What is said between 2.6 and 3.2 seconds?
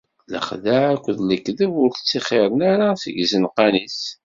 ara seg